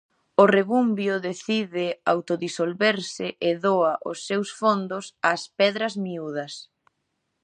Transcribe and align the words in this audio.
O 0.41 0.45
Rebumbio 0.55 1.13
decide 1.29 1.85
autodisolverse 2.13 3.27
e 3.47 3.51
doa 3.65 3.93
os 4.11 4.19
seus 4.27 4.49
fondos 4.61 5.05
ás 5.31 5.41
Pedras 5.59 5.93
Miúdas. 6.05 6.53